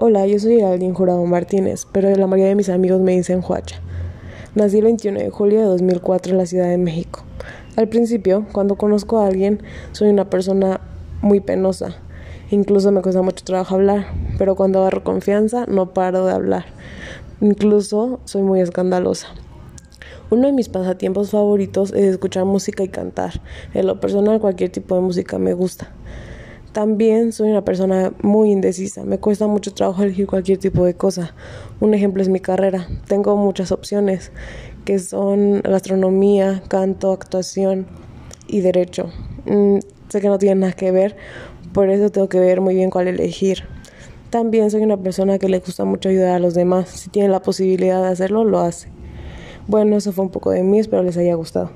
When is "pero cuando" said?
14.38-14.78